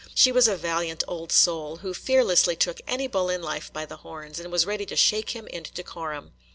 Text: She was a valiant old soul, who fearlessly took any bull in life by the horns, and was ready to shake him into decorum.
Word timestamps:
She 0.15 0.31
was 0.31 0.47
a 0.47 0.55
valiant 0.57 1.03
old 1.07 1.31
soul, 1.31 1.75
who 1.75 1.93
fearlessly 1.93 2.55
took 2.55 2.81
any 2.87 3.05
bull 3.05 3.29
in 3.29 3.43
life 3.43 3.71
by 3.71 3.85
the 3.85 3.97
horns, 3.97 4.39
and 4.39 4.51
was 4.51 4.65
ready 4.65 4.87
to 4.87 4.95
shake 4.95 5.35
him 5.35 5.45
into 5.49 5.71
decorum. 5.71 6.33